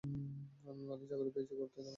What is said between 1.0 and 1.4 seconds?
চাকরি